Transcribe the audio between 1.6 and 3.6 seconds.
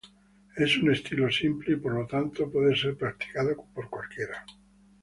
y por lo tanto puede ser practicado